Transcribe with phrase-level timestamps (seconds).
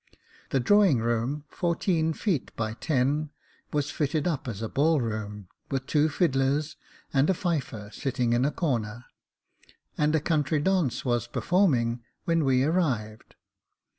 [0.49, 3.29] The drawing room, fourteen feet by ten,
[3.71, 6.75] was fitted up as a ball room, with two fiddlers
[7.13, 9.05] and a fifer sitting in a corner,
[9.99, 13.35] and a country dance was performing when we arrived.